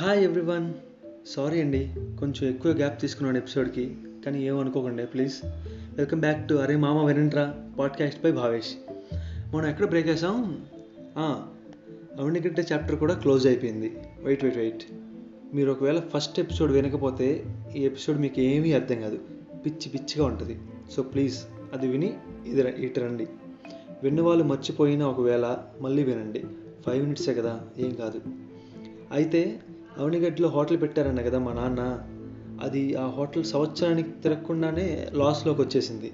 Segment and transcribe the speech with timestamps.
[0.00, 0.72] Hi everyone
[1.26, 3.96] sorry అండి కొంచెం ఎక్కువ గ్యాప్ తీసుకున్నాను ఎపిసోడ్కి
[4.26, 5.34] కానీ ఏమనుకోకండి ప్లీజ్
[5.94, 8.74] వెల్కమ్ బ్యాక్ టు అరే మామ వినంట్రా పాడ్కాస్ట్ బై భావేష్.
[9.54, 10.66] మనం ఎక్కడ బ్రేక్ వేసాం
[12.20, 13.96] అవినిగడ్డ చాప్టర్ కూడా క్లోజ్ అయిపోయింది.
[14.20, 14.84] వెయిట్ వెయిట్ వెయిట్
[15.54, 17.44] మీరు ఒకవేళ ఫస్ట్ ఎపిసోడ్ వినకపోతే
[17.76, 19.18] ఈ ఎపిసోడ్ మీకు ఏమీ అర్థం కాదు.
[19.66, 20.58] పిచ్చి పిచ్చిగా ఉంటుంది.
[20.90, 21.38] సో ప్లీజ్
[21.72, 23.26] అది విని ఇది ర- ఇటు రండి.
[24.02, 26.44] విన్న వాళ్ళు మర్చిపోయినా ఒకవేళ మళ్ళీ వినండి.
[26.86, 28.20] ఫైవ్ మినిట్సే కదా ఏం కాదు.
[29.12, 29.60] అయితే
[29.98, 32.00] అవనిగడ్డలో హోటల్ పెట్టారన్న కదా మా నాన్న
[32.60, 36.12] అది ఆ హోటల్ సంవత్సరానికి తిరగకుండానే లాస్లోకి వచ్చేసింది.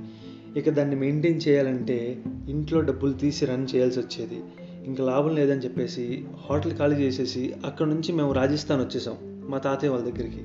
[0.57, 4.43] ఇక దాన్ని మెయింటైన్ చేయాలంటే ఇంట్లో డబ్బులు తీసి రన్ చేయాల్సి వచ్చేది.
[4.85, 9.17] ఇంకా లాభం లేదని చెప్పేసి హోటల్ ఖాళీ చేసేసి అక్కడ నుంచి మేము రాజస్థాన్ వచ్చేసాం
[9.49, 10.45] మా తాతయ్య వాళ్ళ దగ్గరికి.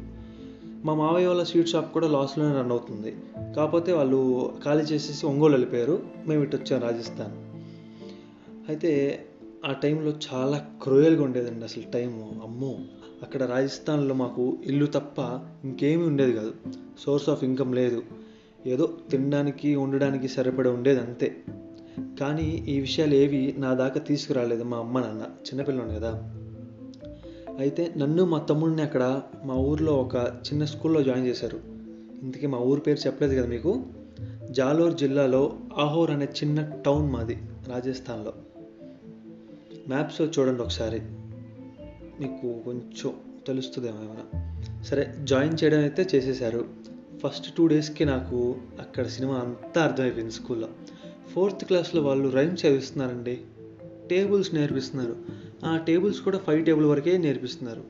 [0.85, 3.15] మా మావయ్య వాళ్ళ స్వీట్ షాప్ కూడా లాస్లోనే రన్ అవుతుంది.
[3.57, 7.31] కాకపోతే వాళ్ళు ఖాళీ చేసేసి ఒంగోలు వెళ్ళిపోయారు మేము ఇటు వచ్చాం రాజస్థాన్.
[8.69, 9.25] అయితే
[9.65, 12.77] ఆ టైంలో చాలా క్రూయల్గా ఉండేదండి అసలు టైము అమ్మో.
[13.23, 15.19] అక్కడ రాజస్థాన్లో మాకు ఇల్లు తప్ప
[15.63, 16.53] ఇంకేమీ ఉండేది కాదు.
[16.99, 18.03] సోర్స్ ఆఫ్ ఇన్కమ్ లేదు.
[18.67, 21.35] ఏదో తినడానికి ఉండడానికి సరిపడా ఉండేది అంతే.
[22.19, 26.33] కానీ ఈ విషయాలు ఏవి నా దాకా తీసుకురాలేదు మా అమ్మ నాన్న చిన్నపిల్లని కదా.
[27.57, 31.59] అయితే నన్ను మా తమ్ముడిని అక్కడ మా ఊర్లో ఒక చిన్న స్కూల్లో జాయిన్ చేశారు.
[32.21, 33.83] ఇంతకీ మా ఊరు పేరు చెప్పలేదు కదా మీకు?
[34.51, 38.33] జాలోర్ జిల్లాలో ఆహోర్ అనే చిన్న టౌన్ మాది రాజస్థాన్లో.
[39.87, 41.01] మ్యాప్స్ చూడండి ఒకసారి.
[42.19, 43.13] నీకు కొంచెం
[43.47, 44.53] తెలుస్తుందేమో ఏమైనా
[44.83, 46.67] సరే జాయిన్ చేయడం అయితే చేసేసారు
[47.23, 50.67] ఫస్ట్ టూ డేస్కి నాకు అక్కడ సినిమా అంతా అర్థమైపోయింది స్కూల్లో.
[51.33, 53.37] ఫోర్త్ క్లాస్లో వాళ్ళు రైమ్స్ చదివిస్తున్నారండి.
[54.09, 55.15] టేబుల్స్ నేర్పిస్తున్నారు.
[55.65, 57.83] ఆ టేబుల్స్ కూడా ఫైవ్ టేబుల్ వరకే నేర్పిస్తున్నారు.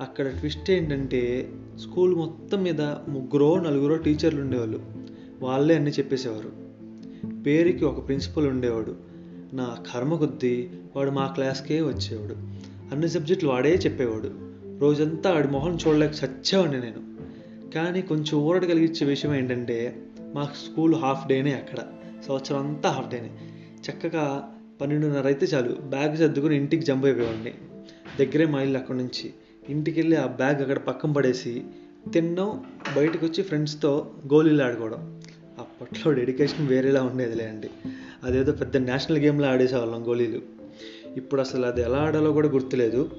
[0.00, 4.80] అక్కడ ట్విస్ట్ ఏంటంటే స్కూల్ మొత్తం మీద ముగ్గురో నలుగురో టీచర్లు ఉండేవాళ్ళు.
[5.42, 6.52] వాళ్ళే అన్నీ చెప్పేసేవారు.
[7.42, 8.96] పేరుకి ఒక ప్రిన్సిపల్ ఉండేవాడు.
[9.52, 12.36] నా కర్మ కొద్దీ వాడు మా క్లాస్కే వచ్చేవాడు.
[12.94, 14.30] అన్ని సబ్జెక్టులు వాడే చెప్పేవాడు.
[14.80, 17.14] రోజంతా ఆడి మొహం చూడలేక చచ్చేవాడిని నేను.
[17.74, 19.96] కానీ కొంచెం ఊరట కలిగించే విషయం ఏంటంటే
[20.34, 21.78] మా స్కూల్ హాఫ్ డేనే అక్కడ.
[22.26, 23.30] సంవత్సరం అంతా హాఫ్ డేనే.
[23.90, 25.72] చక్కగా పన్నెండున్నర అయితే చాలు.
[25.72, 27.54] బ్యాగ్ సర్దుకుని ఇంటికి జంప్ అయిపోయేవాడిని.
[28.20, 29.34] దగ్గరే మా ఇల్లు అక్కడి నుంచి.
[29.68, 31.62] ఇంటికి వెళ్ళి ఆ బ్యాగ్ అక్కడ పక్కన పడేసి
[32.12, 32.64] తిన్నాం.
[32.96, 35.20] బయటకు వచ్చి ఫ్రెండ్స్తో గోళీలు ఆడుకోవడం.
[35.58, 37.70] అప్పట్లో డెడికేషన్ వేరేలా ఉండేదిలే అండి.
[38.24, 40.53] అదేదో పెద్ద నేషనల్ గేమ్లో ఆడేసేవాళ్ళం గోళీలు
[41.16, 43.10] ఇప్పుడు అసలు అది ఎలా ఆడాలో కూడా గుర్తులేదు.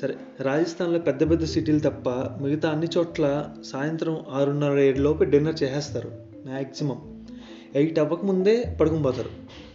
[0.00, 2.08] సరే రాజస్థాన్లో పెద్ద పెద్ద సిటీలు తప్ప
[2.42, 6.12] మిగతా అన్ని చోట్ల సాయంత్రం ఆరున్నర ఏడులోపు డిన్నర్ చేసేస్తారు
[6.46, 7.24] మ్యాక్సిమం
[7.74, 9.30] ఎయిట్ అవ్వకముందే పడుకుని పోతారు.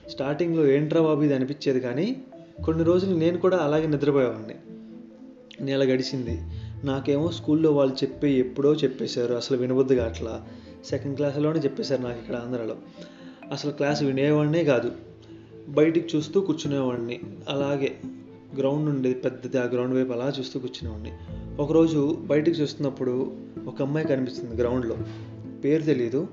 [0.09, 2.21] స్టార్టింగ్లో ఏంట్రా బాబు ఇది అనిపించేది కానీ
[2.65, 4.55] కొన్ని రోజులు నేను కూడా అలాగే నిద్రపోయేవాడిని.
[5.65, 6.41] నెల గడిచింది.
[6.83, 10.47] నాకేమో స్కూల్లో వాళ్ళు చెప్పి ఎప్పుడో చెప్పేశారు అసలు వినబుద్ధిగా అట్లా
[10.85, 12.75] సెకండ్ క్లాస్లోనే చెప్పేశారు నాకు ఇక్కడ ఆంధ్రాలో.
[13.51, 14.91] అసలు క్లాస్ వినేవాడినే కాదు.
[15.69, 17.19] బయటికి చూస్తూ కూర్చునేవాడిని.
[17.49, 17.95] అలాగే
[18.57, 21.11] గ్రౌండ్ ఉండేది పెద్దది ఆ గ్రౌండ్ వైపు అలా చూస్తూ కూర్చునేవాడిని.
[21.59, 24.97] ఒకరోజు బయటికి చూస్తున్నప్పుడు ఒక అమ్మాయి కనిపిస్తుంది గ్రౌండ్లో.
[25.63, 26.27] పేరు తెలియదు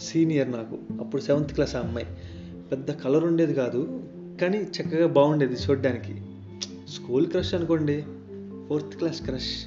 [0.00, 0.78] సీనియర్ నాకు.
[1.00, 2.06] అప్పుడు సెవెంత్ క్లాస్ ఆ అమ్మాయి.
[2.72, 4.02] పెద్ద కలర్ ఉండేది కాదు
[4.40, 6.22] కానీ చక్కగా బాగుండేది చూడడానికి.
[6.88, 8.04] స్కూల్ క్రష్ అనుకోండి
[8.68, 9.66] ఫోర్త్ క్లాస్ క్రష్.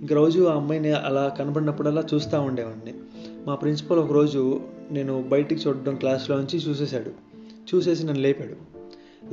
[0.00, 2.98] ఇంక రోజు ఆ అమ్మాయిని అలా కనబడినప్పుడల్లా చూస్తూ ఉండేవాడిని.
[3.46, 4.60] మా ప్రిన్సిపల్ ఒకరోజు
[4.90, 7.29] నేను బయటికి చూడడం క్లాస్లో నుంచి చూసేశాడు.
[7.74, 8.54] చూసేసి నన్ను లేపాడు.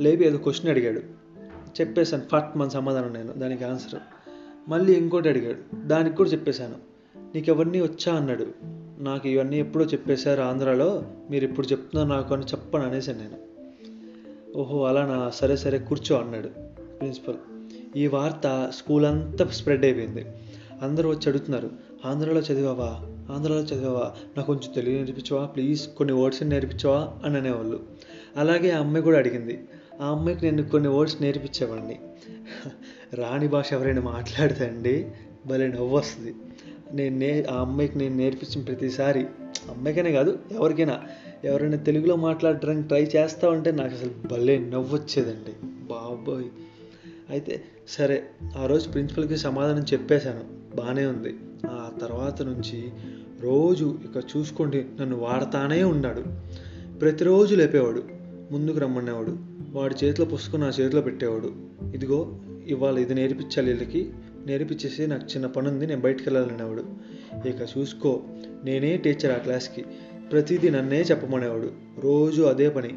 [0.02, 1.00] లేపి ఏదో క్వశ్చన్ అడిగాడు.
[1.80, 3.32] చెప్పేశాను ఫట్ మన సమాధానం నేను.
[3.32, 3.98] దానికి ఆన్సర్
[4.68, 5.86] మళ్ళీ ఇంకోటి అడిగాడు.
[5.86, 6.74] దానికి కూడా చెప్పేశాను.
[7.34, 8.46] నీకు ఎవరిని వచ్చా అన్నాడు.
[8.98, 11.04] నాకు ఇవన్నీ ఎప్పుడో చెప్పేశారు ఆంధ్రాలో.
[11.30, 13.48] మీరు ఇప్పుడు చెప్తున్నారు నాకు అని చెప్పను అనేసాను నేను.
[14.58, 15.30] ఓహో అలానా?
[15.30, 16.48] సరే సరే కూర్చో అన్నాడు
[16.98, 17.36] ప్రిన్సిపల్.
[17.96, 20.26] ఈ వార్త స్కూల్ అంతా స్ప్రెడ్ అయిపోయింది.
[20.82, 21.70] అందరూ వచ్చి అడుగుతున్నారు.
[22.04, 23.00] ఆంధ్రాలో చదివావా?
[23.34, 24.12] ఆంధ్రాలో చదివావా?
[24.36, 25.46] నాకు కొంచెం తెలుగు నేర్పించవా?
[25.46, 27.14] ప్లీజ్ కొన్ని వర్డ్స్ నేర్పించవా?
[27.24, 27.80] అని అనేవాళ్ళు.
[28.38, 29.68] అలాగే ఆ అమ్మాయి కూడా అడిగింది
[30.00, 31.98] ఆ అమ్మాయికి నేను కొన్ని వర్డ్స్ నేర్పించేవాడిని
[33.14, 35.06] రాణి భాష ఎవరైనా మాట్లాడితే అండి
[35.46, 36.34] భలే నవ్వు వస్తుంది.
[36.92, 39.20] నేను నే ఆ అమ్మాయికి నేను నేర్పించిన ప్రతిసారి
[39.68, 41.02] అమ్మాయికైనా కాదు ఎవరికైనా
[41.44, 45.52] ఎవరైనా తెలుగులో మాట్లాడడానికి ట్రై చేస్తా ఉంటే నాకు అసలు భలే నవ్వు వచ్చేదండి.
[45.64, 46.44] బాబోయ్.
[47.30, 48.24] అయితే సరే
[48.56, 50.44] ఆ రోజు ప్రిన్సిపల్కి సమాధానం చెప్పేశాను
[50.76, 51.34] బాగానే ఉంది.
[51.66, 52.90] ఆ తర్వాత నుంచి
[53.40, 56.24] రోజు ఇక చూసుకోండి నన్ను వాడతానే ఉన్నాడు.
[56.98, 58.17] ప్రతిరోజు లేపేవాడు.
[58.52, 59.36] ముందుకు రమ్మనేవాడు.
[59.72, 61.54] వాడి చేతిలో పుస్తకం నా చేతిలో పెట్టేవాడు.
[61.94, 64.12] ఇదిగో ఇవాళ ఇది నేర్పించాలి వీళ్ళకి.
[64.46, 66.84] నేర్పించేసి నాకు చిన్న పని ఉంది నేను బయటికి వెళ్ళాలనేవాడు
[67.48, 68.22] ఇక చూసుకో
[68.64, 69.84] నేనే టీచర్ ఆ క్లాస్కి.
[70.32, 71.70] ప్రతిదీ నన్నే చెప్పమనేవాడు.
[71.98, 72.88] రోజు అదే పని.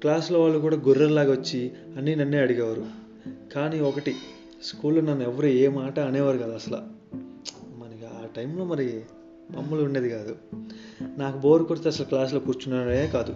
[0.00, 2.84] క్లాస్లో వాళ్ళు కూడా గొర్రెల్లాగా వచ్చి అన్నీ నన్నే అడిగేవారు.
[3.54, 4.14] కానీ ఒకటి
[4.62, 6.76] స్కూల్లో నన్ను ఎవరు ఏ మాట అనేవారు కదా అసలు.
[7.78, 9.00] మనకి ఆ టైంలో మరి
[9.56, 10.36] మమ్మల్ని ఉండేది కాదు.
[11.18, 13.34] నాకు బోర్ కొడితే అసలు క్లాస్లో కూర్చున్నాడే కాదు.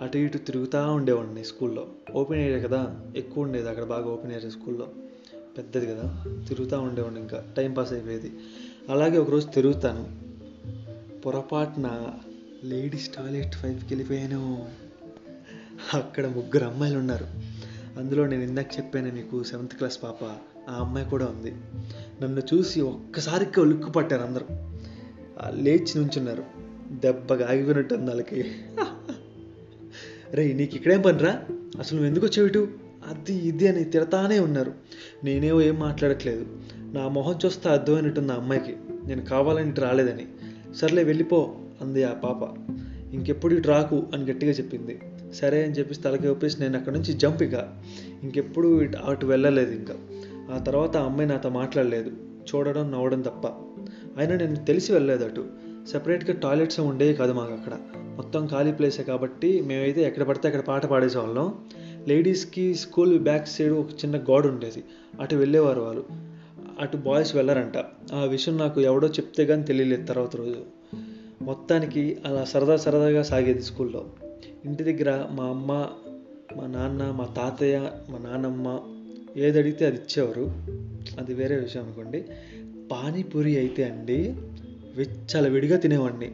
[0.00, 1.86] అటు ఇటు తిరుగుతూ ఉండేవాడిని స్కూల్లో.
[2.14, 3.68] ఓపెన్ ఏరియా కదా ఎక్కువ ఉండేది.
[3.68, 4.88] అక్కడ బాగా ఓపెన్ ఏరియా స్కూల్లో.
[5.58, 7.44] పెద్దది కదా తిరుగుతూ ఉండేవాడిని ఇంకా.
[7.56, 8.32] టైం పాస్ అయిపోయేది.
[8.88, 10.28] అలాగే ఒకరోజు తిరుగుతాను.
[11.20, 12.14] పొరపాటున
[12.64, 14.68] లేడీస్ టాయిలెట్ ఫైవ్కి వెళ్ళిపోయాను.
[15.94, 17.26] అక్కడ ముగ్గురు అమ్మాయిలు ఉన్నారు.
[17.98, 20.24] అందులో నేను ఇందాక చెప్పాను మీకు సెవెంత్ క్లాస్ పాప.
[20.70, 21.50] ఆ అమ్మాయి కూడా ఉంది.
[22.22, 24.46] నన్ను చూసి ఒక్కసారిగా ఉలుక్కు పట్టారు అందరూ.
[25.50, 26.44] లేచి నుంచున్నారు.
[26.92, 28.54] దెబ్బగా ఆగిపోయినట్టుంది వాళ్ళకి.
[30.34, 31.44] రే నీకు ఇక్కడేం పనిరా?
[31.78, 32.88] అసలు నువ్వు ఎందుకు వచ్చేవిటు ఇటు?
[33.08, 34.72] అది ఇది అని తిడతానే ఉన్నారు.
[35.24, 36.46] నేనేమో ఏం మాట్లాడట్లేదు.
[36.76, 38.76] నా మొహం చూస్తే అర్థమైనట్టుంది ఆ అమ్మాయికి.
[39.06, 40.26] నేను కావాలని ఇటు రాలేదని.
[40.74, 42.70] సర్లే వెళ్ళిపో అంది ఆ పాప.
[43.14, 45.00] ఇంకెప్పుడు ఇటు రాకు అని గట్టిగా చెప్పింది.
[45.34, 47.68] సరే అని చెప్పేసి తలకి ఒప్పేసి నేను అక్కడ నుంచి జంప్ ఇక.
[48.22, 49.94] ఇంకెప్పుడు ఇటు అటు వెళ్ళలేదు ఇంకా.
[50.54, 52.10] ఆ తర్వాత ఆ అమ్మాయి నాతో మాట్లాడలేదు.
[52.54, 53.46] చూడడం నవ్వడం తప్ప.
[54.18, 55.46] అయినా నేను తెలిసి వెళ్ళలేదు అటు.
[55.88, 57.78] సపరేట్గా టాయిలెట్స్ ఉండేవి కాదు మాకు అక్కడ.
[57.96, 61.54] మొత్తం ఖాళీ ప్లేసే కాబట్టి మేమైతే ఎక్కడ పడితే అక్కడ పాట పాడేసేవాళ్ళం.
[62.08, 64.84] లేడీస్కి స్కూల్ బ్యాక్ సైడ్ ఒక చిన్న గోడ ఉండేది.
[65.20, 66.04] అటు వెళ్ళేవారు వాళ్ళు.
[66.80, 67.76] అటు బాయ్స్ వెళ్ళారంట.
[68.12, 70.64] ఆ విషయం నాకు ఎవడో చెప్తే కానీ తెలియలేదు తర్వాత రోజు.
[71.42, 74.06] మొత్తానికి అలా సరదా సరదాగా సాగేది స్కూల్లో.
[74.64, 75.86] ఇంటి దగ్గర మా అమ్మ
[76.56, 78.80] మా నాన్న మా తాతయ్య మా నాన్నమ్మ
[79.36, 80.52] ఏది అడిగితే అది ఇచ్చేవారు.
[81.20, 82.24] అది వేరే విషయం అనుకోండి.
[82.92, 84.34] పానీపూరి అయితే అండి
[84.96, 86.26] విచ్చల విడిగా తినేవాడిని.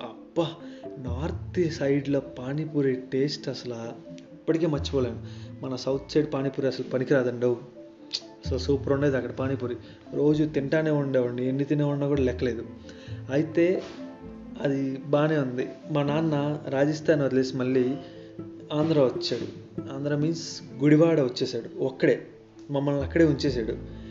[0.00, 0.50] అబ్బా
[0.98, 3.74] నార్త్ సైడ్లో పానీపూరి టేస్ట్ అసలు
[4.32, 5.22] ఇప్పటికే మర్చిపోలేను.
[5.62, 7.46] మన సౌత్ సైడ్ పానీపూరి అసలు పనికిరాదండి.
[8.46, 9.76] అసలు సూపర్ ఉండేది అక్కడ పానీపూరి.
[10.14, 12.66] రోజు తింటానే ఉండేవాడిని ఎన్ని తినేవాడినా కూడా లెక్కలేదు.
[13.30, 13.82] అయితే
[14.62, 15.68] అది బాగానే ఉంది.
[15.90, 17.94] మా నాన్న రాజస్థాన్ వదిలేసి మళ్ళీ
[18.72, 19.46] ఆంధ్ర వచ్చాడు.
[19.94, 21.78] ఆంధ్ర మీన్స్ గుడివాడ వచ్చేసాడు.
[21.78, 22.26] ఒక్కడే.
[22.70, 24.01] మమ్మల్ని అక్కడే ఉంచేసాడు.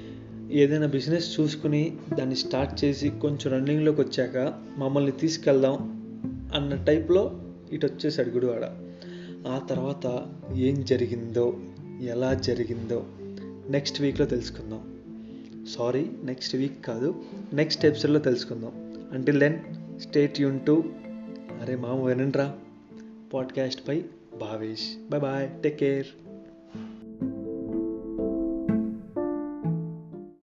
[0.52, 6.02] ఏదైనా బిజినెస్ చూసుకుని దాన్ని స్టార్ట్ చేసి కొంచెం రన్నింగ్లోకి వచ్చాక మమ్మల్ని తీసుకెళ్దాం
[6.56, 8.64] అన్న టైప్లో ఇటు వచ్చేసాడు గుడివాడ.
[9.48, 11.60] ఆ తర్వాత ఏం జరిగిందో
[12.02, 13.06] ఎలా జరిగిందో
[13.70, 14.98] నెక్స్ట్ వీక్లో తెలుసుకుందాం.
[15.78, 17.16] సారీ నెక్స్ట్ వీక్ కాదు
[17.54, 18.72] నెక్స్ట్ ఎపిసోడ్లో తెలుసుకుందాం.
[19.12, 19.60] అంటిల్ దెన్
[20.02, 20.84] స్టేట్ యూన్ టు
[21.62, 22.56] అరే మామ వినండ్రా.
[23.34, 24.04] పాడ్కాస్ట్ పై
[24.42, 26.31] Bhavesh bye bye take care